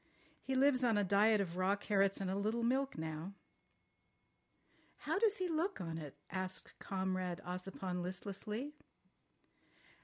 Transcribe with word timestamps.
He 0.41 0.55
lives 0.55 0.83
on 0.83 0.97
a 0.97 1.03
diet 1.03 1.39
of 1.41 1.57
raw 1.57 1.75
carrots 1.75 2.19
and 2.19 2.27
a 2.31 2.35
little 2.35 2.63
milk 2.63 2.97
now." 2.97 3.35
"How 5.01 5.19
does 5.19 5.37
he 5.37 5.47
look 5.47 5.79
on 5.79 5.99
it?" 5.99 6.17
asked 6.31 6.73
Comrade 6.79 7.39
Ossipon 7.45 8.01
listlessly. 8.01 8.73